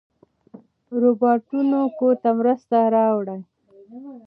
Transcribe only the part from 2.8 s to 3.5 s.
راوړي.